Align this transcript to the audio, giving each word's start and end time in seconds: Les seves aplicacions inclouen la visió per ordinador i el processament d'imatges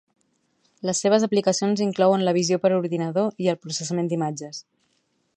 Les 0.89 1.01
seves 1.05 1.25
aplicacions 1.25 1.83
inclouen 1.85 2.25
la 2.27 2.33
visió 2.37 2.59
per 2.63 2.71
ordinador 2.77 3.29
i 3.47 3.51
el 3.53 3.59
processament 3.67 4.09
d'imatges 4.15 4.63